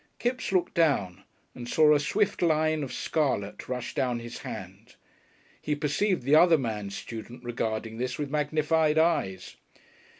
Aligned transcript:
Kipps 0.17 0.51
looked 0.51 0.73
down, 0.73 1.25
and 1.53 1.69
saw 1.69 1.93
a 1.93 1.99
swift 1.99 2.41
line 2.41 2.81
of 2.81 2.91
scarlet 2.91 3.69
rush 3.69 3.93
down 3.93 4.17
his 4.17 4.39
hand. 4.39 4.95
He 5.61 5.75
perceived 5.75 6.23
the 6.23 6.33
other 6.33 6.57
man 6.57 6.89
student 6.89 7.43
regarding 7.43 7.99
this 7.99 8.17
with 8.17 8.31
magnified 8.31 8.97
eyes. 8.97 9.57